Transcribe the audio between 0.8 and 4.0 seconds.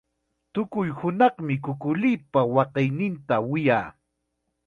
hunaqmi kukulipa waqayninta wiyaa.